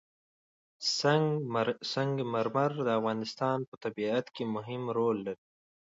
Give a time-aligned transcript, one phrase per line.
[1.91, 5.43] سنگ مرمر د افغانستان په طبیعت کې مهم رول لري.